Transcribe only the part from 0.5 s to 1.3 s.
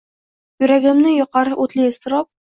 Yuragimni